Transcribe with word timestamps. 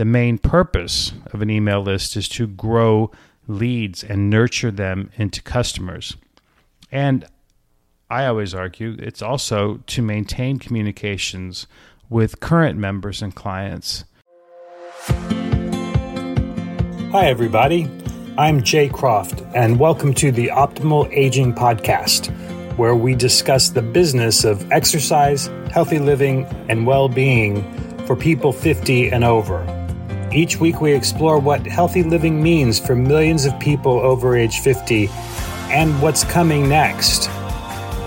The 0.00 0.06
main 0.06 0.38
purpose 0.38 1.12
of 1.26 1.42
an 1.42 1.50
email 1.50 1.82
list 1.82 2.16
is 2.16 2.26
to 2.30 2.46
grow 2.46 3.10
leads 3.46 4.02
and 4.02 4.30
nurture 4.30 4.70
them 4.70 5.10
into 5.16 5.42
customers. 5.42 6.16
And 6.90 7.26
I 8.08 8.24
always 8.24 8.54
argue 8.54 8.96
it's 8.98 9.20
also 9.20 9.82
to 9.88 10.00
maintain 10.00 10.58
communications 10.58 11.66
with 12.08 12.40
current 12.40 12.78
members 12.78 13.20
and 13.20 13.34
clients. 13.34 14.04
Hi, 17.12 17.26
everybody. 17.26 17.86
I'm 18.38 18.62
Jay 18.62 18.88
Croft, 18.88 19.42
and 19.54 19.78
welcome 19.78 20.14
to 20.14 20.32
the 20.32 20.46
Optimal 20.46 21.12
Aging 21.12 21.52
Podcast, 21.52 22.34
where 22.78 22.94
we 22.94 23.14
discuss 23.14 23.68
the 23.68 23.82
business 23.82 24.44
of 24.44 24.72
exercise, 24.72 25.50
healthy 25.70 25.98
living, 25.98 26.46
and 26.70 26.86
well 26.86 27.10
being 27.10 27.62
for 28.06 28.16
people 28.16 28.54
50 28.54 29.10
and 29.10 29.24
over. 29.24 29.76
Each 30.32 30.60
week, 30.60 30.80
we 30.80 30.92
explore 30.92 31.40
what 31.40 31.66
healthy 31.66 32.04
living 32.04 32.40
means 32.40 32.78
for 32.78 32.94
millions 32.94 33.46
of 33.46 33.58
people 33.58 33.98
over 33.98 34.36
age 34.36 34.60
50 34.60 35.08
and 35.70 36.00
what's 36.00 36.22
coming 36.22 36.68
next 36.68 37.28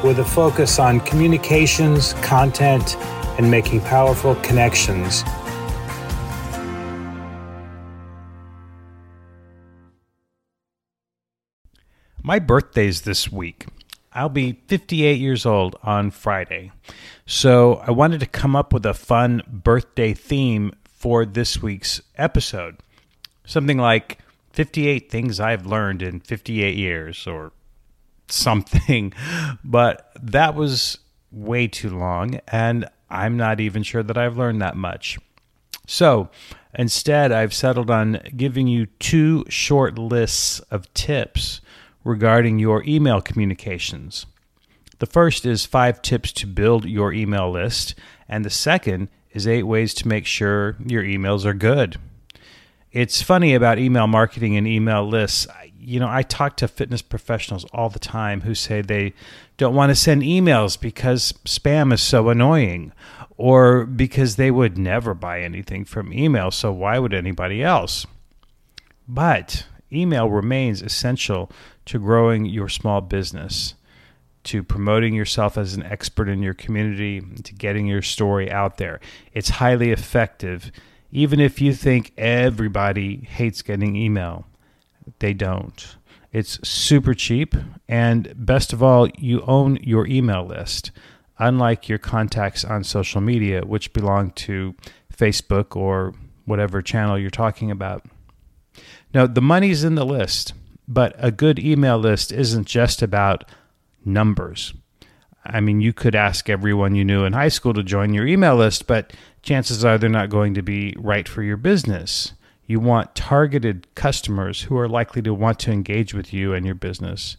with 0.06 0.20
a 0.20 0.24
focus 0.26 0.80
on 0.80 1.02
communications, 1.02 2.14
content, 2.22 2.96
and 3.38 3.52
making 3.52 3.82
powerful 3.82 4.36
connections. 4.36 5.26
My 12.22 12.40
birthday's 12.40 13.02
this 13.02 13.30
week. 13.30 13.66
I'll 14.14 14.30
be 14.30 14.62
58 14.68 15.20
years 15.20 15.46
old 15.46 15.76
on 15.84 16.10
Friday. 16.10 16.72
So 17.26 17.82
I 17.86 17.92
wanted 17.92 18.22
to 18.22 18.26
come 18.28 18.56
up 18.56 18.72
with 18.72 18.86
a 18.86 18.94
fun 18.94 19.42
birthday 19.46 20.14
theme 20.14 20.72
for 21.04 21.26
this 21.26 21.62
week's 21.62 22.02
episode. 22.16 22.78
Something 23.46 23.78
like 23.78 24.20
58 24.54 25.12
things 25.12 25.38
I've 25.38 25.66
learned 25.66 26.02
in 26.02 26.22
58 26.22 26.78
years 26.78 27.28
or 27.28 27.52
something, 28.30 29.12
but 29.66 30.14
that 30.22 30.56
was 30.56 31.00
way 31.30 31.68
too 31.68 31.90
long, 31.90 32.40
and 32.48 32.88
I'm 33.10 33.36
not 33.36 33.60
even 33.60 33.84
sure 33.84 34.02
that 34.02 34.18
I've 34.18 34.38
learned 34.38 34.62
that 34.62 34.78
much. 34.78 35.20
So 35.88 36.30
instead, 36.74 37.34
I've 37.34 37.54
settled 37.54 37.92
on 37.92 38.22
giving 38.38 38.68
you 38.68 38.86
two 38.86 39.44
short 39.50 40.00
lists 40.00 40.62
of 40.72 40.94
tips 40.94 41.60
regarding 42.06 42.60
your 42.60 42.82
email 42.86 43.20
communications. 43.20 44.26
The 45.00 45.06
first 45.06 45.46
is 45.46 45.66
five 45.66 46.02
tips 46.02 46.32
to 46.32 46.48
build 46.48 46.86
your 46.86 47.12
email 47.12 47.52
list, 47.52 47.94
and 48.30 48.46
the 48.46 48.50
second 48.50 49.10
is 49.34 49.48
eight 49.48 49.64
ways 49.64 49.94
to 49.96 50.08
make 50.08 50.26
sure 50.26 50.78
your 50.86 51.04
emails 51.04 51.46
are 51.46 51.54
good. 51.54 51.98
It's 52.92 53.22
funny 53.22 53.56
about 53.56 53.80
email 53.80 54.08
marketing 54.08 54.56
and 54.56 54.68
email 54.68 55.08
lists 55.08 55.48
you 55.86 56.00
know, 56.00 56.08
I 56.10 56.24
talk 56.24 56.56
to 56.58 56.68
fitness 56.68 57.02
professionals 57.02 57.66
all 57.74 57.90
the 57.90 58.00
time 58.00 58.42
who 58.42 58.56
say 58.56 58.82
they 58.82 59.14
don't 59.58 59.76
want 59.76 59.90
to 59.90 59.96
send 59.96 60.22
emails 60.22 60.80
because 60.80 61.34
spam 61.46 61.94
is 61.94 62.02
so 62.02 62.30
annoying 62.30 62.94
or 63.38 63.86
because 63.86 64.36
they 64.36 64.50
would 64.50 64.78
never 64.78 65.14
buy 65.14 65.42
anything 65.42 65.84
from 65.84 66.14
email. 66.14 66.52
So 66.52 66.72
why 66.72 67.00
would 67.00 67.14
anybody 67.14 67.62
else? 67.62 68.06
But 69.08 69.66
email 69.92 70.30
remains 70.30 70.82
essential 70.82 71.52
to 71.86 72.00
growing 72.00 72.46
your 72.46 72.70
small 72.70 73.02
business, 73.02 73.76
to 74.46 74.64
promoting 74.64 75.14
yourself 75.14 75.58
as 75.58 75.74
an 75.74 75.84
expert 75.84 76.28
in 76.28 76.42
your 76.42 76.54
community, 76.54 77.22
to 77.44 77.54
getting 77.54 77.88
your 77.88 78.02
story 78.02 78.52
out 78.52 78.78
there. 78.78 79.00
It's 79.34 79.50
highly 79.50 79.92
effective, 79.92 80.72
even 81.12 81.40
if 81.40 81.62
you 81.62 81.74
think 81.74 82.12
everybody 82.18 83.18
hates 83.18 83.62
getting 83.62 83.96
email 83.96 84.46
they 85.20 85.34
don't. 85.34 85.96
It's 86.32 86.60
super 86.68 87.14
cheap, 87.14 87.56
and 87.88 88.34
best 88.36 88.74
of 88.74 88.82
all, 88.82 89.08
you 89.18 89.42
own 89.42 89.78
your 89.78 90.08
email 90.08 90.46
list, 90.46 90.92
unlike 91.38 91.88
your 91.88 92.00
contacts 92.00 92.66
on 92.66 92.84
social 92.84 93.22
media, 93.22 93.62
which 93.62 93.94
belong 93.94 94.32
to 94.32 94.76
Facebook 95.16 95.76
or 95.76 96.14
whatever 96.46 96.82
channel 96.82 97.20
you're 97.20 97.30
talking 97.30 97.70
about. 97.70 98.06
Now, 99.14 99.28
the 99.28 99.42
money's 99.42 99.84
in 99.84 99.96
the 99.96 100.06
list, 100.06 100.54
but 100.88 101.16
a 101.18 101.32
good 101.32 101.60
email 101.60 102.00
list 102.00 102.32
isn't 102.32 102.66
just 102.66 103.02
about 103.02 103.46
numbers. 104.06 104.74
I 105.46 105.60
mean, 105.60 105.82
you 105.82 105.92
could 105.94 106.16
ask 106.16 106.50
everyone 106.50 106.96
you 106.96 107.04
knew 107.04 107.26
in 107.26 107.34
high 107.34 107.50
school 107.50 107.74
to 107.74 107.84
join 107.84 108.14
your 108.14 108.26
email 108.26 108.56
list, 108.56 108.88
but 108.88 109.14
chances 109.42 109.84
are 109.84 109.98
they're 109.98 110.10
not 110.10 110.30
going 110.30 110.54
to 110.54 110.62
be 110.62 110.96
right 110.98 111.28
for 111.28 111.44
your 111.44 111.58
business. 111.58 112.34
You 112.66 112.80
want 112.80 113.14
targeted 113.14 113.94
customers 113.96 114.64
who 114.64 114.78
are 114.78 114.88
likely 114.88 115.22
to 115.24 115.34
want 115.34 115.60
to 115.60 115.72
engage 115.72 116.14
with 116.14 116.34
you 116.34 116.54
and 116.54 116.66
your 116.66 116.76
business. 116.76 117.36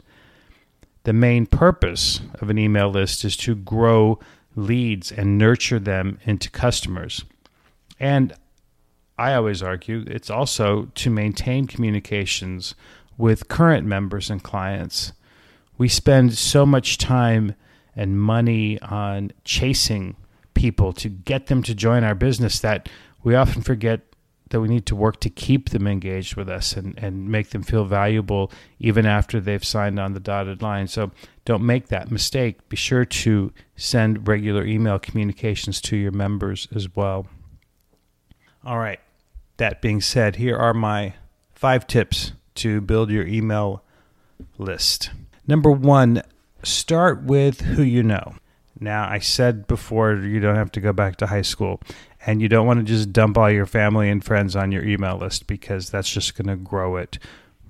The 1.05 1.15
main 1.15 1.47
purpose 1.47 2.21
of 2.41 2.51
an 2.51 2.59
email 2.59 2.91
list 2.91 3.25
is 3.25 3.37
to 3.39 3.55
grow 3.55 4.19
leads 4.55 5.11
and 5.11 5.39
nurture 5.39 5.79
them 5.79 6.19
into 6.25 6.51
customers. 6.51 7.25
And 7.99 8.35
I 9.19 9.35
always 9.35 9.63
argue 9.63 10.05
it's 10.07 10.31
also 10.31 10.91
to 10.95 11.11
maintain 11.11 11.67
communications 11.67 12.75
with 13.17 13.49
current 13.49 13.87
members 13.87 14.29
and 14.29 14.43
clients. 14.43 15.13
We 15.77 15.89
spend 15.89 16.35
so 16.35 16.65
much 16.65 16.99
time 16.99 17.55
and 17.97 18.21
money 18.21 18.81
on 18.81 19.33
chasing 19.45 20.17
people 20.55 20.93
to 20.93 21.09
get 21.09 21.47
them 21.47 21.63
to 21.65 21.75
join 21.75 22.05
our 22.05 22.15
business 22.15 22.59
that 22.61 22.89
we 23.23 23.35
often 23.35 23.63
forget 23.63 24.01
that 24.51 24.61
we 24.61 24.69
need 24.69 24.87
to 24.87 24.95
work 24.95 25.19
to 25.21 25.31
keep 25.31 25.71
them 25.71 25.87
engaged 25.87 26.37
with 26.37 26.49
us 26.49 26.75
and, 26.75 26.97
and 26.99 27.29
make 27.29 27.51
them 27.51 27.63
feel 27.63 27.85
valuable 27.85 28.53
even 28.79 29.07
after 29.07 29.41
they've 29.41 29.65
signed 29.65 29.99
on 29.99 30.13
the 30.13 30.21
dotted 30.21 30.63
line. 30.63 30.87
So 30.87 31.11
don't 31.45 31.65
make 31.65 31.89
that 31.89 32.11
mistake. 32.11 32.69
Be 32.69 32.77
sure 32.77 33.05
to 33.05 33.53
send 33.75 34.29
regular 34.29 34.65
email 34.65 34.99
communications 34.99 35.81
to 35.83 35.97
your 35.97 36.13
members 36.13 36.69
as 36.75 36.95
well. 36.95 37.27
All 38.65 38.79
right. 38.79 39.01
That 39.57 39.81
being 39.81 40.01
said, 40.01 40.37
here 40.37 40.57
are 40.57 40.75
my 40.75 41.15
five 41.55 41.87
tips 41.87 42.33
to 42.57 42.81
build 42.81 43.11
your 43.11 43.27
email 43.27 43.83
list. 44.59 45.11
Number 45.47 45.71
one, 45.71 46.23
start 46.63 47.23
with 47.25 47.61
who 47.61 47.83
you 47.83 48.03
know. 48.03 48.35
Now, 48.81 49.09
I 49.09 49.19
said 49.19 49.67
before 49.67 50.15
you 50.15 50.41
don't 50.41 50.57
have 50.57 50.73
to 50.73 50.81
go 50.81 50.93
back 50.93 51.17
to 51.17 51.27
high 51.27 51.43
school 51.43 51.81
and 52.27 52.41
you 52.41 52.49
don't 52.49 52.67
want 52.67 52.81
to 52.81 52.85
just 52.85 53.13
dump 53.13 53.39
all 53.39 53.51
your 53.51 53.67
family 53.67 54.11
and 54.11 54.25
friends 54.25 54.57
on 54.57 54.73
your 54.73 54.85
email 54.85 55.17
list 55.17 55.47
because 55.47 55.91
that's 55.91 56.11
just 56.11 56.37
going 56.37 56.49
to 56.49 56.57
grow 56.57 56.97
it 56.97 57.19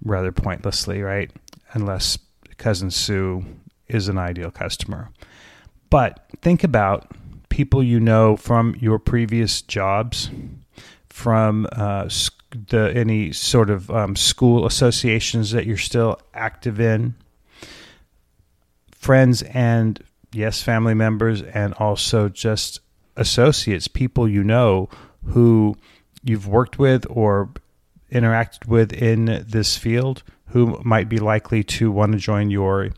rather 0.04 0.32
pointlessly, 0.32 1.02
right? 1.02 1.30
Unless 1.72 2.18
cousin 2.56 2.90
Sue 2.90 3.44
is 3.88 4.08
an 4.08 4.18
ideal 4.18 4.50
customer. 4.50 5.10
But 5.90 6.24
think 6.40 6.64
about 6.64 7.10
people 7.48 7.82
you 7.82 8.00
know 8.00 8.36
from 8.36 8.76
your 8.80 8.98
previous 8.98 9.62
jobs, 9.62 10.30
from 11.08 11.66
uh, 11.72 12.08
the 12.68 12.92
any 12.94 13.32
sort 13.32 13.70
of 13.70 13.90
um, 13.90 14.16
school 14.16 14.66
associations 14.66 15.50
that 15.50 15.66
you're 15.66 15.76
still 15.76 16.20
active 16.32 16.80
in, 16.80 17.14
friends 19.04 19.42
and 19.42 20.02
yes, 20.32 20.62
family 20.62 20.94
members, 20.94 21.42
and 21.42 21.74
also 21.74 22.28
just 22.28 22.80
associates, 23.16 23.86
people 23.86 24.26
you 24.26 24.42
know 24.42 24.88
who 25.26 25.76
you've 26.22 26.48
worked 26.48 26.78
with 26.78 27.06
or 27.10 27.50
interacted 28.10 28.66
with 28.66 28.92
in 28.92 29.44
this 29.46 29.76
field 29.76 30.22
who 30.48 30.80
might 30.84 31.08
be 31.08 31.18
likely 31.18 31.62
to 31.62 31.90
want 31.90 32.12
to 32.12 32.18
join 32.18 32.50
your 32.50 32.88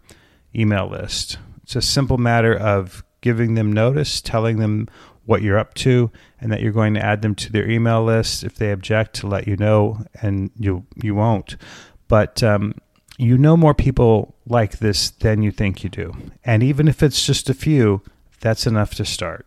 email 0.54 0.88
list. 0.88 1.38
It's 1.62 1.74
a 1.76 1.82
simple 1.82 2.18
matter 2.18 2.54
of 2.54 3.02
giving 3.20 3.54
them 3.54 3.72
notice, 3.72 4.20
telling 4.20 4.58
them 4.58 4.88
what 5.24 5.42
you're 5.42 5.58
up 5.58 5.74
to, 5.74 6.10
and 6.40 6.52
that 6.52 6.60
you're 6.60 6.70
going 6.70 6.94
to 6.94 7.04
add 7.04 7.22
them 7.22 7.34
to 7.34 7.50
their 7.50 7.68
email 7.68 8.04
list. 8.04 8.44
If 8.44 8.54
they 8.54 8.70
object, 8.70 9.14
to 9.16 9.26
let 9.26 9.48
you 9.48 9.56
know, 9.56 10.04
and 10.22 10.50
you 10.56 10.86
you 11.02 11.16
won't. 11.16 11.56
But 12.06 12.42
um, 12.44 12.74
you 13.18 13.38
know 13.38 13.56
more 13.56 13.74
people 13.74 14.34
like 14.46 14.78
this 14.78 15.10
than 15.10 15.42
you 15.42 15.50
think 15.50 15.82
you 15.82 15.90
do, 15.90 16.12
and 16.44 16.62
even 16.62 16.88
if 16.88 17.02
it's 17.02 17.24
just 17.24 17.48
a 17.48 17.54
few, 17.54 18.02
that's 18.40 18.66
enough 18.66 18.94
to 18.94 19.04
start. 19.04 19.46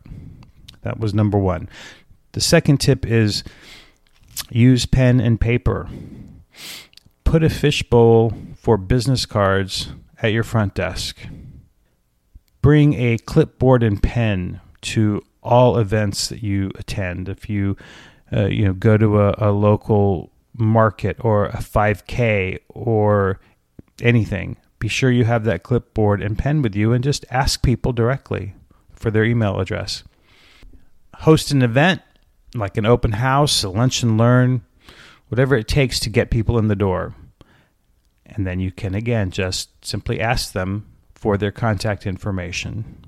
That 0.81 0.99
was 0.99 1.13
number 1.13 1.37
one. 1.37 1.69
The 2.31 2.41
second 2.41 2.77
tip 2.77 3.05
is 3.05 3.43
use 4.49 4.85
pen 4.85 5.19
and 5.19 5.39
paper. 5.39 5.89
Put 7.23 7.43
a 7.43 7.49
fishbowl 7.49 8.33
for 8.55 8.77
business 8.77 9.25
cards 9.25 9.89
at 10.21 10.31
your 10.31 10.43
front 10.43 10.73
desk. 10.73 11.17
Bring 12.61 12.93
a 12.93 13.17
clipboard 13.19 13.83
and 13.83 14.01
pen 14.01 14.61
to 14.81 15.21
all 15.41 15.77
events 15.77 16.27
that 16.29 16.43
you 16.43 16.71
attend. 16.75 17.29
If 17.29 17.49
you 17.49 17.77
uh, 18.31 18.45
you 18.45 18.65
know 18.65 18.73
go 18.73 18.97
to 18.97 19.21
a, 19.21 19.35
a 19.37 19.51
local 19.51 20.31
market 20.53 21.17
or 21.21 21.45
a 21.47 21.57
5K 21.57 22.59
or 22.69 23.39
anything, 24.01 24.57
be 24.79 24.87
sure 24.87 25.11
you 25.11 25.25
have 25.25 25.43
that 25.43 25.63
clipboard 25.63 26.21
and 26.21 26.37
pen 26.37 26.61
with 26.61 26.75
you 26.75 26.93
and 26.93 27.03
just 27.03 27.25
ask 27.29 27.61
people 27.61 27.91
directly 27.91 28.55
for 28.93 29.11
their 29.11 29.23
email 29.23 29.59
address 29.59 30.03
host 31.19 31.51
an 31.51 31.61
event, 31.61 32.01
like 32.55 32.77
an 32.77 32.85
open 32.85 33.13
house, 33.13 33.63
a 33.63 33.69
lunch 33.69 34.03
and 34.03 34.17
learn, 34.17 34.61
whatever 35.27 35.55
it 35.55 35.67
takes 35.67 35.99
to 35.99 36.09
get 36.09 36.31
people 36.31 36.57
in 36.57 36.67
the 36.67 36.75
door. 36.75 37.13
And 38.25 38.45
then 38.45 38.59
you 38.59 38.71
can 38.71 38.95
again 38.95 39.31
just 39.31 39.69
simply 39.83 40.19
ask 40.19 40.53
them 40.53 40.87
for 41.13 41.37
their 41.37 41.51
contact 41.51 42.05
information. 42.05 43.05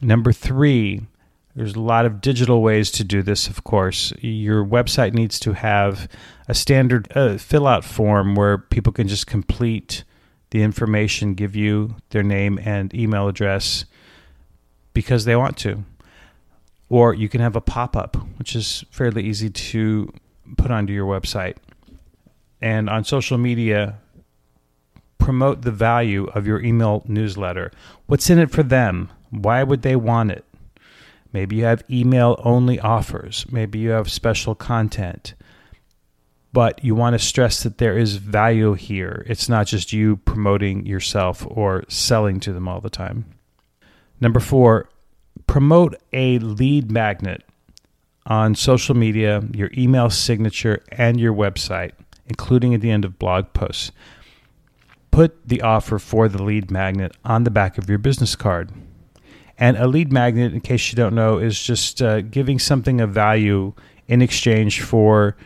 Number 0.00 0.32
three, 0.32 1.06
there's 1.54 1.74
a 1.74 1.80
lot 1.80 2.06
of 2.06 2.20
digital 2.20 2.62
ways 2.62 2.90
to 2.92 3.04
do 3.04 3.22
this, 3.22 3.48
of 3.48 3.64
course. 3.64 4.12
Your 4.20 4.64
website 4.64 5.12
needs 5.12 5.38
to 5.40 5.52
have 5.52 6.08
a 6.48 6.54
standard 6.54 7.08
uh, 7.14 7.38
fill 7.38 7.66
out 7.66 7.84
form 7.84 8.34
where 8.34 8.56
people 8.58 8.92
can 8.92 9.08
just 9.08 9.26
complete 9.26 10.04
the 10.52 10.62
information, 10.62 11.34
give 11.34 11.56
you 11.56 11.96
their 12.10 12.22
name 12.22 12.58
and 12.62 12.94
email 12.94 13.26
address 13.26 13.86
because 14.92 15.24
they 15.24 15.34
want 15.34 15.56
to. 15.56 15.82
Or 16.90 17.14
you 17.14 17.28
can 17.30 17.40
have 17.40 17.56
a 17.56 17.60
pop 17.62 17.96
up, 17.96 18.16
which 18.36 18.54
is 18.54 18.84
fairly 18.90 19.24
easy 19.24 19.48
to 19.48 20.12
put 20.58 20.70
onto 20.70 20.92
your 20.92 21.06
website. 21.06 21.56
And 22.60 22.90
on 22.90 23.02
social 23.04 23.38
media, 23.38 23.98
promote 25.18 25.62
the 25.62 25.70
value 25.70 26.26
of 26.34 26.46
your 26.46 26.60
email 26.60 27.02
newsletter. 27.08 27.72
What's 28.06 28.28
in 28.28 28.38
it 28.38 28.50
for 28.50 28.62
them? 28.62 29.10
Why 29.30 29.62
would 29.62 29.80
they 29.80 29.96
want 29.96 30.32
it? 30.32 30.44
Maybe 31.32 31.56
you 31.56 31.64
have 31.64 31.82
email 31.90 32.38
only 32.44 32.78
offers. 32.78 33.46
Maybe 33.50 33.78
you 33.78 33.90
have 33.90 34.10
special 34.10 34.54
content. 34.54 35.32
But 36.52 36.84
you 36.84 36.94
want 36.94 37.14
to 37.14 37.18
stress 37.18 37.62
that 37.62 37.78
there 37.78 37.96
is 37.96 38.16
value 38.16 38.74
here. 38.74 39.24
It's 39.26 39.48
not 39.48 39.66
just 39.66 39.92
you 39.92 40.16
promoting 40.16 40.84
yourself 40.84 41.46
or 41.48 41.84
selling 41.88 42.40
to 42.40 42.52
them 42.52 42.68
all 42.68 42.80
the 42.80 42.90
time. 42.90 43.24
Number 44.20 44.40
four, 44.40 44.90
promote 45.46 45.96
a 46.12 46.38
lead 46.38 46.90
magnet 46.90 47.42
on 48.26 48.54
social 48.54 48.94
media, 48.94 49.42
your 49.52 49.70
email 49.76 50.10
signature, 50.10 50.82
and 50.92 51.18
your 51.18 51.34
website, 51.34 51.92
including 52.26 52.74
at 52.74 52.80
the 52.80 52.90
end 52.90 53.04
of 53.04 53.18
blog 53.18 53.52
posts. 53.52 53.90
Put 55.10 55.46
the 55.48 55.62
offer 55.62 55.98
for 55.98 56.28
the 56.28 56.42
lead 56.42 56.70
magnet 56.70 57.16
on 57.24 57.44
the 57.44 57.50
back 57.50 57.78
of 57.78 57.88
your 57.88 57.98
business 57.98 58.36
card. 58.36 58.70
And 59.58 59.76
a 59.76 59.86
lead 59.86 60.12
magnet, 60.12 60.52
in 60.52 60.60
case 60.60 60.90
you 60.90 60.96
don't 60.96 61.14
know, 61.14 61.38
is 61.38 61.62
just 61.62 62.00
uh, 62.00 62.20
giving 62.22 62.58
something 62.58 63.00
of 63.00 63.10
value 63.10 63.74
in 64.08 64.22
exchange 64.22 64.80
for 64.80 65.36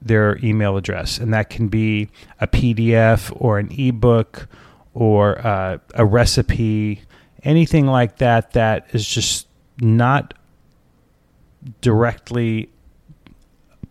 their 0.00 0.38
email 0.44 0.76
address. 0.76 1.18
And 1.18 1.32
that 1.34 1.50
can 1.50 1.68
be 1.68 2.08
a 2.40 2.46
PDF 2.46 3.32
or 3.36 3.58
an 3.58 3.70
ebook 3.78 4.48
or 4.94 5.44
uh, 5.46 5.78
a 5.94 6.04
recipe, 6.04 7.02
anything 7.42 7.86
like 7.86 8.18
that, 8.18 8.52
that 8.52 8.86
is 8.92 9.06
just 9.06 9.46
not 9.80 10.34
directly 11.80 12.70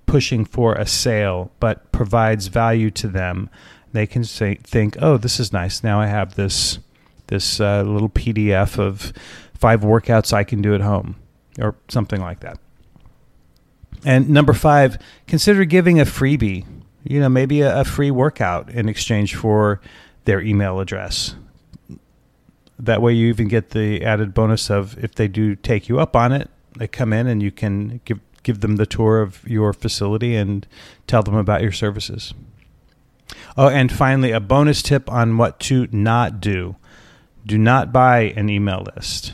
pushing 0.05 0.45
for 0.45 0.73
a 0.73 0.85
sale, 0.85 1.51
but 1.59 1.91
provides 1.91 2.47
value 2.47 2.89
to 2.91 3.07
them. 3.07 3.49
They 3.93 4.07
can 4.07 4.23
say, 4.23 4.55
think, 4.55 4.97
oh, 5.01 5.17
this 5.17 5.39
is 5.39 5.53
nice. 5.53 5.83
Now 5.83 5.99
I 5.99 6.07
have 6.07 6.35
this 6.35 6.79
this 7.27 7.59
uh, 7.59 7.83
little 7.83 8.09
PDF 8.09 8.79
of 8.79 9.11
five 9.53 9.81
workouts 9.81 10.31
I 10.31 10.45
can 10.45 10.61
do 10.61 10.73
at 10.73 10.79
home 10.79 11.17
or 11.59 11.75
something 11.89 12.21
like 12.21 12.39
that. 12.39 12.57
And 14.07 14.29
number 14.29 14.53
five, 14.53 14.97
consider 15.27 15.65
giving 15.65 15.99
a 15.99 16.05
freebie, 16.05 16.65
you 17.03 17.19
know, 17.19 17.27
maybe 17.27 17.59
a, 17.59 17.81
a 17.81 17.83
free 17.83 18.09
workout 18.09 18.69
in 18.69 18.87
exchange 18.87 19.35
for 19.35 19.81
their 20.23 20.39
email 20.39 20.79
address. 20.79 21.35
That 22.79 23.01
way, 23.01 23.11
you 23.11 23.27
even 23.27 23.49
get 23.49 23.71
the 23.71 24.05
added 24.05 24.33
bonus 24.33 24.69
of 24.69 24.97
if 25.03 25.13
they 25.13 25.27
do 25.27 25.57
take 25.57 25.89
you 25.89 25.99
up 25.99 26.15
on 26.15 26.31
it, 26.31 26.49
they 26.77 26.87
come 26.87 27.11
in 27.11 27.27
and 27.27 27.43
you 27.43 27.51
can 27.51 27.99
give 28.05 28.21
give 28.43 28.61
them 28.61 28.77
the 28.77 28.85
tour 28.85 29.19
of 29.21 29.45
your 29.45 29.73
facility 29.73 30.37
and 30.37 30.65
tell 31.05 31.21
them 31.21 31.35
about 31.35 31.61
your 31.61 31.73
services. 31.73 32.33
Oh, 33.57 33.67
and 33.67 33.91
finally, 33.91 34.31
a 34.31 34.39
bonus 34.39 34.81
tip 34.81 35.11
on 35.11 35.35
what 35.35 35.59
to 35.61 35.89
not 35.91 36.39
do 36.39 36.77
do 37.45 37.57
not 37.57 37.91
buy 37.91 38.33
an 38.37 38.49
email 38.49 38.85
list. 38.95 39.33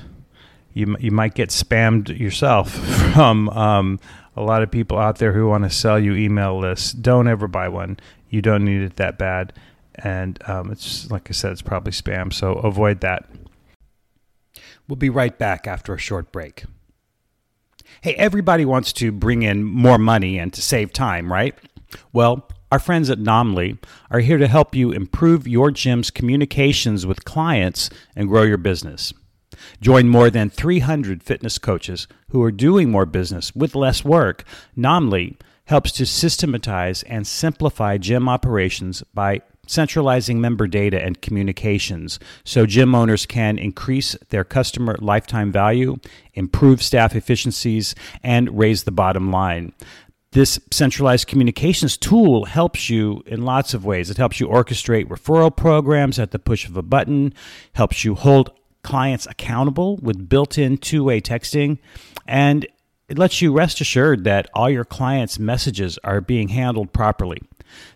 You, 0.74 0.98
you 1.00 1.12
might 1.12 1.36
get 1.36 1.50
spammed 1.50 2.18
yourself 2.18 2.72
from 3.14 3.50
um, 3.50 4.00
a 4.36 4.42
lot 4.42 4.64
of 4.64 4.72
people 4.72 4.98
out 4.98 5.18
there 5.18 5.34
who 5.34 5.48
want 5.48 5.64
to 5.64 5.70
sell 5.70 6.00
you 6.00 6.16
email 6.16 6.58
lists. 6.58 6.92
Don't 6.92 7.28
ever 7.28 7.48
buy 7.48 7.70
one. 7.70 8.00
You 8.30 8.42
don't 8.42 8.66
need 8.66 8.82
it 8.82 8.96
that 8.96 9.18
bad. 9.18 9.54
And 9.96 10.40
um, 10.50 10.72
it's 10.72 11.10
like 11.12 11.30
I 11.30 11.34
said, 11.34 11.52
it's 11.52 11.62
probably 11.62 11.92
spam. 11.92 12.34
So 12.34 12.54
avoid 12.54 13.02
that. 13.02 13.30
We'll 14.88 14.96
be 14.96 15.10
right 15.10 15.38
back 15.38 15.68
after 15.68 15.94
a 15.94 16.00
short 16.00 16.32
break. 16.32 16.66
Hey, 18.02 18.16
everybody 18.16 18.66
wants 18.66 18.92
to 18.94 19.12
bring 19.12 19.44
in 19.44 19.64
more 19.64 19.98
money 19.98 20.40
and 20.40 20.52
to 20.54 20.62
save 20.62 20.92
time, 20.94 21.32
right? 21.32 21.56
Well, 22.12 22.50
our 22.72 22.80
friends 22.80 23.10
at 23.12 23.20
Naamly 23.20 23.78
are 24.10 24.20
here 24.20 24.40
to 24.40 24.48
help 24.48 24.74
you 24.74 24.92
improve 24.92 25.48
your 25.48 25.70
gym's 25.70 26.10
communications 26.10 27.06
with 27.06 27.24
clients 27.24 27.90
and 28.16 28.28
grow 28.28 28.42
your 28.42 28.58
business. 28.58 29.14
Join 29.82 30.08
more 30.08 30.30
than 30.30 30.50
300 30.50 31.24
fitness 31.24 31.58
coaches 31.58 32.08
who 32.30 32.42
are 32.44 32.52
doing 32.52 32.90
more 32.90 33.06
business 33.06 33.56
with 33.56 33.76
less 33.76 34.04
work. 34.04 34.44
Naamly 34.78 35.38
helps 35.66 35.92
to 35.94 36.06
systematize 36.06 37.04
and 37.04 37.26
simplify 37.26 37.98
gym 37.98 38.28
operations 38.28 39.04
by 39.14 39.42
centralizing 39.66 40.42
member 40.42 40.68
data 40.68 41.02
and 41.02 41.22
communications 41.22 42.20
so 42.44 42.66
gym 42.66 42.94
owners 42.94 43.26
can 43.26 43.58
increase 43.58 44.14
their 44.30 44.44
customer 44.44 44.98
lifetime 45.00 45.54
value, 45.54 45.96
improve 46.34 46.84
staff 46.84 47.16
efficiencies, 47.16 47.96
and 48.22 48.58
raise 48.58 48.84
the 48.84 48.92
bottom 48.92 49.32
line 49.32 49.72
this 50.34 50.60
centralized 50.72 51.28
communications 51.28 51.96
tool 51.96 52.46
helps 52.46 52.90
you 52.90 53.24
in 53.28 53.46
lots 53.46 53.74
of 53.74 53.86
ways. 53.86 54.10
It 54.10 54.18
helps 54.18 54.40
you 54.40 54.48
orchestrate 54.48 55.08
referral 55.08 55.56
programs 55.56 56.20
at 56.20 56.32
the 56.32 56.40
push 56.40 56.68
of 56.68 56.76
a 56.76 56.82
button, 56.82 57.34
helps 57.74 58.04
you 58.04 58.16
hold 58.16 58.52
clients 58.84 59.26
accountable 59.28 59.98
with 59.98 60.30
built 60.30 60.58
in 60.58 60.78
two 60.78 61.04
way 61.04 61.22
texting, 61.22 61.80
and 62.28 62.66
it 63.10 63.18
lets 63.18 63.42
you 63.42 63.52
rest 63.52 63.82
assured 63.82 64.24
that 64.24 64.50
all 64.54 64.70
your 64.70 64.86
clients' 64.86 65.40
messages 65.40 66.00
are 66.04 66.22
being 66.22 66.50
handled 66.50 66.94
properly. 66.94 67.42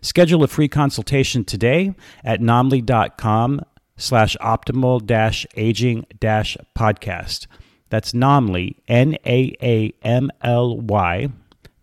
Schedule 0.02 0.44
a 0.44 0.48
free 0.48 0.68
consultation 0.68 1.44
today 1.44 1.94
at 2.24 2.40
naamly.com 2.42 3.62
slash 3.96 4.36
optimal 4.42 5.06
dash 5.06 5.46
aging 5.56 6.06
dash 6.20 6.58
podcast. 6.76 7.48
That's 7.90 8.12
Naamly, 8.12 8.76
N 8.88 9.18
A 9.26 9.56
A 9.62 9.94
M 10.04 10.30
L 10.42 10.78
Y 10.78 11.30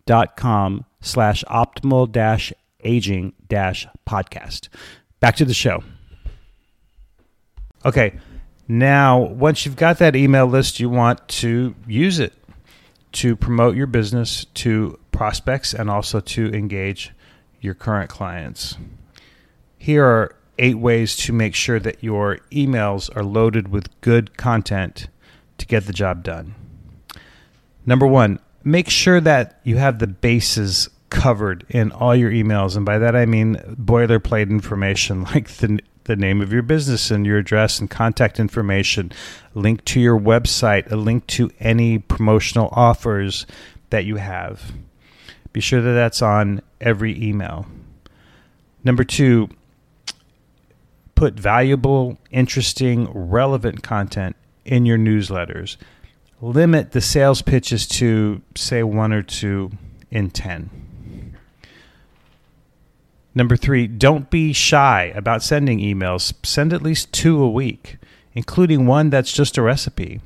dot 0.05 0.37
com 0.37 0.85
slash 1.01 1.43
optimal 1.49 2.11
dash 2.11 2.53
aging 2.83 3.33
dash 3.47 3.87
podcast. 4.07 4.69
Back 5.19 5.35
to 5.37 5.45
the 5.45 5.53
show. 5.53 5.83
Okay, 7.83 8.19
now 8.67 9.19
once 9.19 9.65
you've 9.65 9.75
got 9.75 9.99
that 9.99 10.15
email 10.15 10.45
list, 10.45 10.79
you 10.79 10.89
want 10.89 11.27
to 11.27 11.75
use 11.87 12.19
it 12.19 12.33
to 13.13 13.35
promote 13.35 13.75
your 13.75 13.87
business 13.87 14.45
to 14.55 14.99
prospects 15.11 15.73
and 15.73 15.89
also 15.89 16.19
to 16.19 16.53
engage 16.53 17.11
your 17.61 17.73
current 17.73 18.09
clients. 18.09 18.77
Here 19.77 20.03
are 20.03 20.35
eight 20.57 20.77
ways 20.77 21.15
to 21.17 21.33
make 21.33 21.55
sure 21.55 21.79
that 21.79 22.03
your 22.03 22.39
emails 22.51 23.15
are 23.15 23.23
loaded 23.23 23.69
with 23.69 23.89
good 24.01 24.37
content 24.37 25.07
to 25.57 25.65
get 25.65 25.85
the 25.85 25.93
job 25.93 26.23
done. 26.23 26.55
Number 27.85 28.07
one, 28.07 28.39
make 28.63 28.89
sure 28.89 29.21
that 29.21 29.59
you 29.63 29.77
have 29.77 29.99
the 29.99 30.07
bases 30.07 30.89
covered 31.09 31.65
in 31.69 31.91
all 31.91 32.15
your 32.15 32.31
emails. 32.31 32.75
And 32.75 32.85
by 32.85 32.97
that, 32.97 33.15
I 33.15 33.25
mean 33.25 33.55
boilerplate 33.79 34.49
information 34.49 35.23
like 35.33 35.47
the, 35.49 35.79
the 36.05 36.15
name 36.15 36.41
of 36.41 36.51
your 36.51 36.61
business 36.61 37.11
and 37.11 37.25
your 37.25 37.37
address 37.37 37.79
and 37.79 37.89
contact 37.89 38.39
information, 38.39 39.11
link 39.53 39.83
to 39.85 39.99
your 39.99 40.19
website, 40.19 40.91
a 40.91 40.95
link 40.95 41.27
to 41.27 41.51
any 41.59 41.99
promotional 41.99 42.69
offers 42.71 43.45
that 43.89 44.05
you 44.05 44.15
have. 44.15 44.71
Be 45.53 45.61
sure 45.61 45.81
that 45.81 45.93
that's 45.93 46.21
on 46.21 46.61
every 46.81 47.21
email. 47.21 47.65
Number 48.83 49.03
two, 49.03 49.49
put 51.15 51.33
valuable, 51.35 52.17
interesting, 52.31 53.07
relevant 53.11 53.83
content 53.83 54.35
in 54.65 54.85
your 54.85 54.97
newsletters 54.97 55.77
limit 56.41 56.91
the 56.91 57.01
sales 57.01 57.41
pitches 57.41 57.87
to, 57.87 58.41
say, 58.55 58.83
one 58.83 59.13
or 59.13 59.23
two 59.23 59.71
in 60.11 60.29
10. 60.29 60.69
Number 63.37 63.57
three, 63.57 63.85
don't 63.85 64.29
be 64.29 64.53
shy 64.53 65.11
about 65.13 65.43
sending 65.43 65.79
emails. 65.79 66.33
Send 66.45 66.71
at 66.71 66.81
least 66.81 67.11
two 67.11 67.43
a 67.43 67.49
week, 67.49 67.97
including 68.33 68.87
one 68.87 69.09
that's 69.09 69.33
just 69.33 69.57
a 69.57 69.61
recipe. 69.61 70.21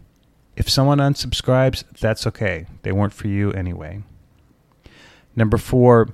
If 0.56 0.70
someone 0.70 1.00
unsubscribes, 1.00 1.84
that's 2.00 2.28
okay. 2.28 2.68
They 2.84 2.92
weren't 2.92 3.14
for 3.14 3.28
you 3.28 3.52
anyway. 3.54 4.04
Number 5.36 5.58
four, 5.58 6.10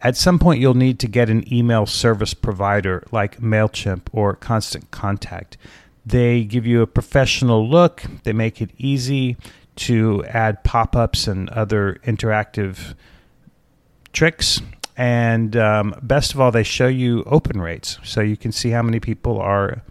at 0.00 0.16
some 0.16 0.40
point 0.40 0.60
you'll 0.60 0.74
need 0.74 0.98
to 1.00 1.06
get 1.06 1.30
an 1.30 1.50
email 1.52 1.86
service 1.86 2.34
provider 2.34 3.04
like 3.12 3.40
MailChimp 3.40 4.02
or 4.12 4.34
Constant 4.34 4.90
Contact. 4.90 5.56
They 6.04 6.42
give 6.42 6.66
you 6.66 6.82
a 6.82 6.86
professional 6.88 7.68
look, 7.68 8.02
they 8.24 8.32
make 8.32 8.60
it 8.60 8.70
easy 8.78 9.36
to 9.76 10.24
add 10.24 10.64
pop 10.64 10.96
ups 10.96 11.28
and 11.28 11.48
other 11.50 12.00
interactive 12.04 12.94
tricks. 14.12 14.60
And 14.96 15.56
um, 15.56 15.94
best 16.02 16.34
of 16.34 16.40
all, 16.40 16.50
they 16.50 16.62
show 16.62 16.88
you 16.88 17.22
open 17.24 17.60
rates. 17.60 17.98
So 18.02 18.20
you 18.20 18.36
can 18.36 18.52
see 18.52 18.70
how 18.70 18.82
many 18.82 19.00
people 19.00 19.40
are 19.40 19.82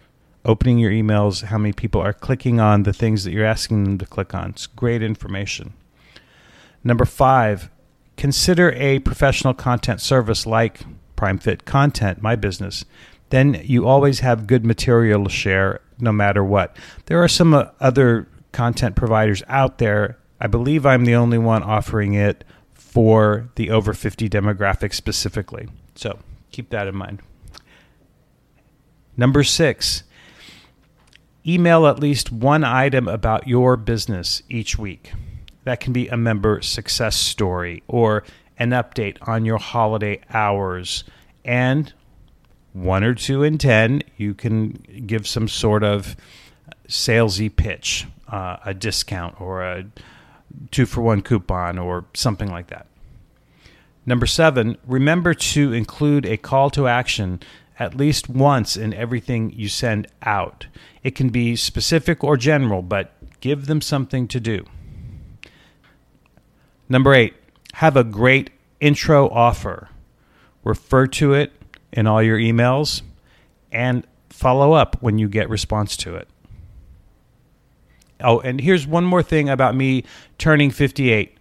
opening 0.46 0.78
your 0.78 0.92
emails, 0.92 1.44
how 1.44 1.58
many 1.58 1.74
people 1.74 2.02
are 2.02 2.14
clicking 2.14 2.60
on 2.60 2.84
the 2.84 2.94
things 2.94 3.24
that 3.24 3.32
you're 3.32 3.46
asking 3.46 3.84
them 3.84 3.98
to 3.98 4.06
click 4.06 4.34
on. 4.34 4.52
It's 4.52 4.68
great 4.68 5.04
information. 5.04 5.74
Number 6.84 7.06
five, 7.06 7.70
consider 8.18 8.72
a 8.72 9.00
professional 9.00 9.54
content 9.54 10.02
service 10.02 10.46
like 10.46 10.82
PrimeFit 11.16 11.66
Content, 11.66 12.22
my 12.22 12.36
business. 12.36 12.86
Then 13.30 13.62
you 13.64 13.88
always 13.88 14.20
have 14.20 14.48
good 14.48 14.66
material 14.66 15.24
to 15.24 15.30
share 15.30 15.82
no 16.00 16.12
matter 16.12 16.44
what. 16.44 16.76
There 17.06 17.24
are 17.24 17.28
some 17.28 17.54
uh, 17.54 17.66
other 17.80 18.28
content 18.52 18.96
providers 18.96 19.44
out 19.48 19.78
there. 19.78 20.18
I 20.40 20.48
believe 20.48 20.86
I'm 20.86 21.06
the 21.06 21.16
only 21.16 21.38
one 21.38 21.62
offering 21.62 22.14
it 22.14 22.44
for 22.92 23.50
the 23.56 23.70
over 23.70 23.94
50 23.94 24.28
demographic 24.28 24.94
specifically. 24.94 25.70
So 25.96 26.20
keep 26.52 26.70
that 26.72 26.88
in 26.88 26.96
mind. 26.96 27.22
Number 29.16 29.44
six, 29.44 30.04
email 31.48 31.88
at 31.88 32.00
least 32.00 32.32
one 32.32 32.66
item 32.66 33.08
about 33.08 33.48
your 33.48 33.78
business 33.78 34.42
each 34.50 34.78
week. 34.78 35.14
That 35.64 35.80
can 35.80 35.94
be 35.94 36.10
a 36.10 36.18
member 36.18 36.62
success 36.62 37.16
story 37.16 37.82
or 37.88 38.24
an 38.58 38.72
update 38.72 39.18
on 39.26 39.46
your 39.46 39.58
holiday 39.58 40.20
hours. 40.34 41.06
And 41.46 41.94
one 42.74 43.06
or 43.06 43.16
two 43.16 43.42
in 43.42 43.58
10, 43.58 44.02
you 44.18 44.34
can 44.34 44.72
give 45.06 45.28
some 45.28 45.48
sort 45.48 45.84
of 45.84 46.18
salesy 46.90 47.54
pitch, 47.56 48.06
uh, 48.28 48.58
a 48.66 48.74
discount 48.74 49.40
or 49.40 49.64
a 49.64 49.86
two 50.72 50.86
for 50.86 51.02
one 51.02 51.22
coupon 51.22 51.78
or 51.78 52.06
something 52.14 52.50
like 52.50 52.68
that. 52.68 52.88
Number 54.06 54.26
seven, 54.26 54.78
remember 54.86 55.34
to 55.34 55.74
include 55.74 56.26
a 56.26 56.38
call 56.38 56.70
to 56.72 56.88
action 56.88 57.40
at 57.78 57.96
least 57.96 58.30
once 58.30 58.78
in 58.78 58.94
everything 58.94 59.52
you 59.56 59.68
send 59.68 60.08
out. 60.24 60.68
It 61.04 61.16
can 61.16 61.30
be 61.30 61.56
specific 61.56 62.24
or 62.24 62.38
general, 62.38 62.82
but 62.82 63.12
give 63.40 63.66
them 63.66 63.82
something 63.82 64.28
to 64.30 64.40
do. 64.40 64.66
Number 66.90 67.14
eight, 67.14 67.34
have 67.74 67.96
a 67.96 68.04
great 68.04 68.50
intro 68.80 69.30
offer. 69.30 69.90
Refer 70.64 71.08
to 71.08 71.34
it 71.34 71.52
in 71.92 72.06
all 72.06 72.22
your 72.22 72.38
emails 72.38 73.02
and 73.72 74.06
follow 74.30 74.74
up 74.74 75.02
when 75.02 75.18
you 75.18 75.28
get 75.28 75.50
response 75.50 75.96
to 75.98 76.16
it. 76.16 76.28
Oh, 78.24 78.40
and 78.40 78.62
here's 78.62 78.88
one 78.88 79.06
more 79.06 79.24
thing 79.24 79.50
about 79.50 79.76
me 79.76 80.04
turning 80.38 80.72
58. 80.72 81.38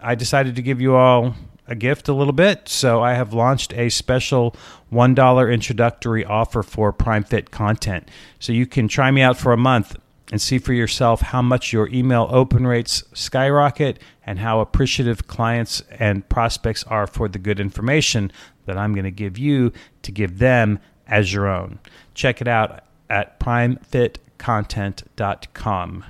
I 0.00 0.14
decided 0.14 0.56
to 0.56 0.62
give 0.62 0.80
you 0.80 0.94
all 0.94 1.34
a 1.66 1.74
gift 1.74 2.08
a 2.08 2.12
little 2.12 2.32
bit, 2.32 2.68
so 2.68 3.02
I 3.02 3.14
have 3.14 3.32
launched 3.32 3.72
a 3.72 3.88
special 3.88 4.54
$1 4.92 5.52
introductory 5.52 6.24
offer 6.24 6.62
for 6.62 6.92
PrimeFit 6.92 7.50
content. 7.50 8.10
So 8.38 8.52
you 8.52 8.66
can 8.66 8.86
try 8.86 9.10
me 9.10 9.22
out 9.22 9.38
for 9.38 9.52
a 9.52 9.56
month 9.56 9.96
and 10.30 10.40
see 10.40 10.58
for 10.58 10.72
yourself 10.72 11.20
how 11.20 11.42
much 11.42 11.72
your 11.72 11.88
email 11.88 12.28
open 12.30 12.66
rates 12.66 13.02
skyrocket 13.14 13.98
and 14.26 14.38
how 14.38 14.60
appreciative 14.60 15.26
clients 15.26 15.82
and 15.90 16.28
prospects 16.28 16.84
are 16.84 17.06
for 17.06 17.28
the 17.28 17.38
good 17.38 17.60
information 17.60 18.32
that 18.66 18.76
I'm 18.76 18.94
going 18.94 19.04
to 19.04 19.10
give 19.10 19.38
you 19.38 19.72
to 20.02 20.12
give 20.12 20.38
them 20.38 20.78
as 21.06 21.32
your 21.32 21.46
own. 21.46 21.78
Check 22.14 22.40
it 22.40 22.48
out 22.48 22.80
at 23.10 23.38
primefitcontent.com. 23.38 26.04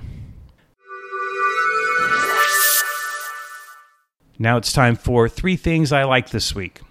Now 4.37 4.57
it's 4.57 4.73
time 4.73 4.95
for 4.95 5.29
three 5.29 5.55
things 5.55 5.91
I 5.91 6.03
like 6.03 6.29
this 6.29 6.53
week. 6.53 6.81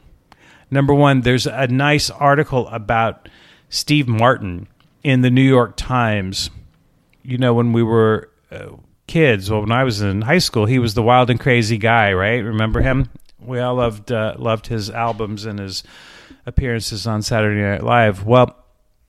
Number 0.70 0.94
one, 0.94 1.20
there's 1.20 1.46
a 1.46 1.66
nice 1.66 2.10
article 2.10 2.68
about 2.68 3.28
Steve 3.68 4.08
Martin 4.08 4.66
in 5.02 5.20
the 5.20 5.30
New 5.30 5.42
York 5.42 5.76
Times. 5.76 6.50
You 7.22 7.38
know, 7.38 7.54
when 7.54 7.72
we 7.72 7.82
were 7.82 8.30
uh, 8.50 8.70
kids, 9.06 9.50
well, 9.50 9.60
when 9.60 9.72
I 9.72 9.84
was 9.84 10.00
in 10.00 10.22
high 10.22 10.38
school, 10.38 10.66
he 10.66 10.78
was 10.78 10.94
the 10.94 11.02
wild 11.02 11.30
and 11.30 11.38
crazy 11.38 11.78
guy, 11.78 12.12
right? 12.12 12.42
Remember 12.42 12.80
him? 12.80 13.10
We 13.38 13.60
all 13.60 13.74
loved 13.74 14.10
uh, 14.10 14.34
loved 14.38 14.68
his 14.68 14.88
albums 14.90 15.44
and 15.44 15.58
his 15.58 15.82
appearances 16.46 17.06
on 17.06 17.22
Saturday 17.22 17.60
Night 17.60 17.82
Live. 17.82 18.24
Well, 18.24 18.56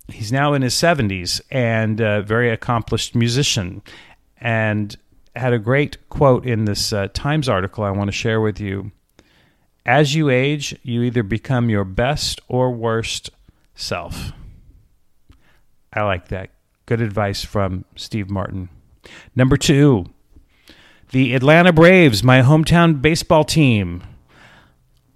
he's 0.08 0.32
now 0.32 0.54
in 0.54 0.62
his 0.62 0.74
70s 0.76 1.42
and 1.50 2.00
a 2.00 2.22
very 2.22 2.52
accomplished 2.52 3.16
musician. 3.16 3.82
And 4.38 4.96
had 5.36 5.54
a 5.54 5.60
great 5.60 6.10
quote 6.10 6.46
in 6.46 6.66
this 6.66 6.94
uh, 6.94 7.08
Times 7.14 7.50
article 7.50 7.84
I 7.84 7.92
want 7.92 8.08
to 8.08 8.14
share 8.14 8.42
with 8.42 8.60
you. 8.60 8.92
As 9.86 10.16
you 10.16 10.30
age, 10.30 10.76
you 10.84 11.04
either 11.04 11.24
become 11.24 11.70
your 11.70 11.84
best 11.84 12.42
or 12.48 12.72
worst 12.72 13.30
self. 13.76 14.32
I 15.94 16.04
like 16.04 16.30
that. 16.30 16.50
Good 16.86 17.02
advice 17.02 17.44
from 17.44 17.86
Steve 17.96 18.30
Martin. 18.30 18.70
Number 19.36 19.58
two, 19.58 20.06
the 21.12 21.36
Atlanta 21.36 21.72
Braves, 21.72 22.24
my 22.24 22.42
hometown 22.42 23.02
baseball 23.02 23.44
team, 23.44 24.04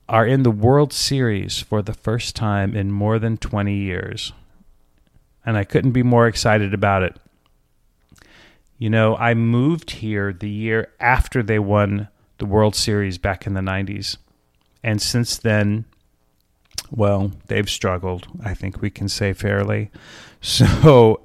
are 0.08 0.26
in 0.26 0.44
the 0.44 0.52
World 0.52 0.94
Series 0.94 1.60
for 1.60 1.82
the 1.82 1.94
first 1.94 2.36
time 2.36 2.76
in 2.76 2.92
more 2.92 3.20
than 3.20 3.38
20 3.38 3.76
years. 3.76 4.34
And 5.46 5.58
I 5.58 5.64
couldn't 5.64 5.92
be 5.92 6.04
more 6.04 6.28
excited 6.28 6.74
about 6.74 7.04
it. 7.04 7.18
You 8.80 8.90
know, 8.90 9.18
I 9.18 9.34
moved 9.34 9.92
here 9.92 10.32
the 10.32 10.50
year 10.50 10.92
after 11.02 11.44
they 11.44 11.60
won 11.60 12.08
the 12.38 12.46
World 12.46 12.76
Series 12.76 13.18
back 13.18 13.46
in 13.46 13.54
the 13.54 13.62
90s. 13.62 14.18
And 14.82 15.02
since 15.02 15.38
then, 15.38 15.84
well, 16.90 17.34
they've 17.48 17.70
struggled, 17.70 18.28
I 18.44 18.54
think 18.54 18.82
we 18.82 18.90
can 18.90 19.08
say 19.08 19.34
fairly. 19.34 19.92
So, 20.42 21.20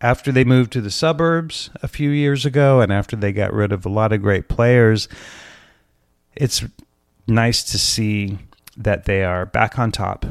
after 0.00 0.32
they 0.32 0.42
moved 0.42 0.72
to 0.72 0.80
the 0.80 0.90
suburbs 0.90 1.70
a 1.80 1.86
few 1.86 2.10
years 2.10 2.44
ago 2.44 2.80
and 2.80 2.92
after 2.92 3.14
they 3.14 3.30
got 3.30 3.52
rid 3.52 3.70
of 3.70 3.86
a 3.86 3.88
lot 3.88 4.12
of 4.12 4.20
great 4.20 4.48
players, 4.48 5.06
it's 6.34 6.64
nice 7.28 7.62
to 7.62 7.78
see 7.78 8.40
that 8.76 9.04
they 9.04 9.22
are 9.22 9.46
back 9.46 9.78
on 9.78 9.92
top. 9.92 10.26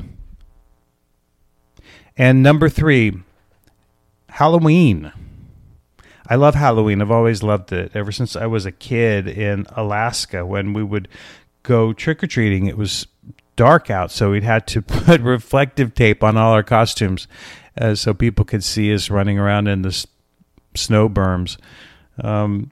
And 2.18 2.44
number 2.44 2.68
three, 2.68 3.18
Halloween. 4.28 5.14
I 6.32 6.36
love 6.36 6.56
Halloween. 6.56 7.02
I've 7.02 7.12
always 7.12 7.44
loved 7.44 7.74
it 7.74 7.92
ever 7.94 8.14
since 8.14 8.38
I 8.38 8.46
was 8.46 8.66
a 8.66 8.72
kid 8.72 9.28
in 9.28 9.66
Alaska 9.76 10.46
when 10.46 10.72
we 10.72 10.82
would 10.82 11.10
go 11.62 11.92
trick 11.92 12.24
or 12.24 12.28
treating. 12.28 12.68
It 12.68 12.78
was 12.78 13.06
dark 13.58 13.90
out, 13.90 14.12
so 14.12 14.32
we'd 14.32 14.44
had 14.44 14.66
to 14.68 14.82
put 14.82 15.20
reflective 15.20 15.94
tape 15.94 16.24
on 16.24 16.38
all 16.38 16.54
our 16.54 16.64
costumes 16.64 17.28
uh, 17.78 17.96
so 17.96 18.14
people 18.14 18.46
could 18.46 18.64
see 18.64 18.94
us 18.94 19.10
running 19.10 19.38
around 19.40 19.68
in 19.68 19.82
the 19.82 19.90
s- 19.90 20.08
snow 20.74 21.10
berms. 21.10 21.58
Um, 22.24 22.72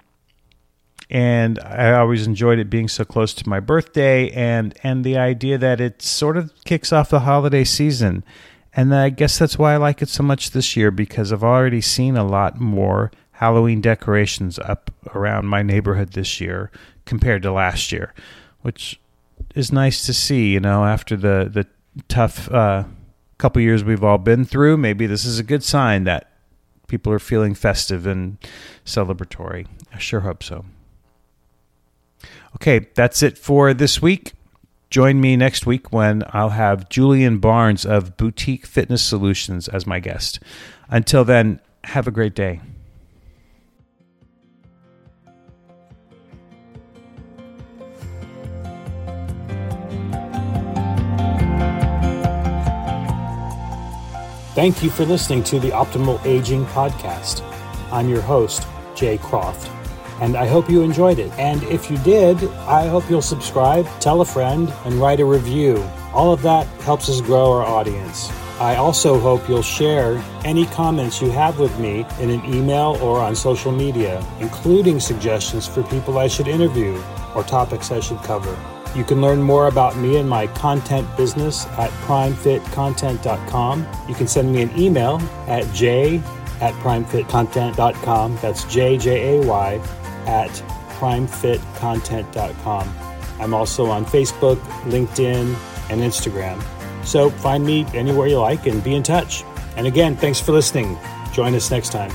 and 1.10 1.60
I 1.60 1.92
always 1.92 2.26
enjoyed 2.26 2.60
it 2.60 2.70
being 2.70 2.88
so 2.88 3.04
close 3.04 3.34
to 3.34 3.50
my 3.50 3.60
birthday 3.60 4.30
and 4.32 4.74
and 4.84 5.04
the 5.04 5.18
idea 5.18 5.58
that 5.58 5.82
it 5.82 6.02
sort 6.02 6.38
of 6.38 6.54
kicks 6.64 6.94
off 6.94 7.10
the 7.10 7.20
holiday 7.20 7.66
season. 7.66 8.24
And 8.74 8.96
I 8.96 9.10
guess 9.10 9.38
that's 9.38 9.60
why 9.60 9.74
I 9.74 9.78
like 9.78 10.02
it 10.02 10.08
so 10.08 10.24
much 10.24 10.52
this 10.52 10.78
year 10.78 10.92
because 10.92 11.34
I've 11.34 11.44
already 11.44 11.82
seen 11.82 12.16
a 12.16 12.24
lot 12.24 12.58
more 12.58 13.12
Halloween 13.40 13.80
decorations 13.80 14.60
up 14.60 14.92
around 15.16 15.46
my 15.46 15.64
neighborhood 15.64 16.12
this 16.12 16.42
year 16.42 16.70
compared 17.06 17.42
to 17.42 17.54
last 17.54 17.90
year, 17.90 18.14
which 18.64 19.00
is 19.56 19.72
nice 19.72 20.06
to 20.06 20.14
see. 20.14 20.52
You 20.52 20.60
know, 20.60 20.84
after 20.84 21.16
the 21.16 21.50
the 21.50 21.66
tough 22.10 22.52
uh, 22.52 22.84
couple 23.38 23.62
years 23.62 23.82
we've 23.82 24.04
all 24.04 24.18
been 24.18 24.44
through, 24.44 24.76
maybe 24.76 25.08
this 25.08 25.24
is 25.24 25.40
a 25.40 25.44
good 25.44 25.64
sign 25.64 26.04
that 26.04 26.30
people 26.88 27.14
are 27.14 27.20
feeling 27.20 27.56
festive 27.56 28.06
and 28.06 28.38
celebratory. 28.86 29.68
I 29.94 30.00
sure 30.00 30.20
hope 30.20 30.44
so. 30.44 30.66
Okay, 32.58 32.88
that's 32.94 33.24
it 33.24 33.38
for 33.38 33.74
this 33.74 34.02
week. 34.02 34.34
Join 34.90 35.22
me 35.22 35.38
next 35.38 35.66
week 35.66 35.94
when 35.94 36.24
I'll 36.34 36.50
have 36.50 36.90
Julian 36.90 37.38
Barnes 37.38 37.86
of 37.86 38.18
Boutique 38.18 38.66
Fitness 38.66 39.02
Solutions 39.02 39.70
as 39.70 39.88
my 39.88 40.02
guest. 40.02 40.40
Until 40.90 41.24
then, 41.24 41.62
have 41.86 42.06
a 42.06 42.12
great 42.12 42.36
day. 42.36 42.60
Thank 54.60 54.84
you 54.84 54.90
for 54.90 55.06
listening 55.06 55.42
to 55.44 55.58
the 55.58 55.70
Optimal 55.70 56.20
Aging 56.26 56.66
Podcast. 56.66 57.42
I'm 57.94 58.10
your 58.10 58.20
host, 58.20 58.68
Jay 58.94 59.18
Croft, 59.18 59.72
and 60.20 60.36
I 60.36 60.48
hope 60.48 60.70
you 60.70 60.82
enjoyed 60.82 61.18
it. 61.18 61.32
And 61.40 61.64
if 61.64 61.90
you 61.90 61.98
did, 62.00 62.44
I 62.68 62.88
hope 62.88 63.10
you'll 63.10 63.22
subscribe, 63.22 63.88
tell 64.02 64.20
a 64.20 64.26
friend, 64.26 64.70
and 64.84 64.96
write 64.96 65.22
a 65.22 65.26
review. 65.26 65.82
All 66.14 66.34
of 66.34 66.42
that 66.42 66.68
helps 66.82 67.08
us 67.08 67.22
grow 67.22 67.54
our 67.54 67.64
audience. 67.64 68.30
I 68.60 68.76
also 68.76 69.18
hope 69.18 69.48
you'll 69.48 69.62
share 69.62 70.22
any 70.44 70.66
comments 70.66 71.22
you 71.22 71.32
have 71.32 71.58
with 71.58 71.80
me 71.80 72.06
in 72.20 72.30
an 72.30 72.44
email 72.44 72.98
or 73.02 73.22
on 73.22 73.38
social 73.38 73.72
media, 73.72 74.22
including 74.42 75.00
suggestions 75.00 75.68
for 75.68 75.84
people 75.84 76.18
I 76.18 76.28
should 76.28 76.50
interview 76.50 77.02
or 77.34 77.44
topics 77.44 77.92
I 77.92 78.02
should 78.02 78.22
cover. 78.24 78.58
You 78.96 79.04
can 79.04 79.22
learn 79.22 79.42
more 79.42 79.68
about 79.68 79.98
me 79.98 80.18
and 80.18 80.28
my 80.28 80.48
content 80.48 81.08
business 81.16 81.66
at 81.78 81.92
primefitcontent.com. 82.08 83.88
You 84.08 84.16
can 84.16 84.28
send 84.28 84.52
me 84.52 84.62
an 84.64 84.78
email 84.78 85.22
at 85.48 85.72
j 85.74 86.22
at 86.62 86.74
primefitcontent.com. 86.76 88.38
That's 88.42 88.64
J 88.66 88.98
J 88.98 89.38
A 89.38 89.42
Y 89.46 89.76
at 90.26 90.50
primefitcontent.com. 91.00 92.96
I'm 93.40 93.54
also 93.54 93.86
on 93.86 94.06
Facebook, 94.06 94.58
LinkedIn, 94.84 95.56
and 95.90 96.02
Instagram. 96.02 96.62
So 97.06 97.30
find 97.30 97.66
me 97.66 97.86
anywhere 97.94 98.28
you 98.28 98.40
like 98.40 98.68
and 98.68 98.84
be 98.84 98.96
in 98.96 99.04
touch. 99.04 99.46
And 99.78 99.88
again, 99.88 100.18
thanks 100.18 100.42
for 100.42 100.52
listening. 100.52 100.98
Join 101.32 101.56
us 101.56 101.72
next 101.72 101.92
time. 101.92 102.12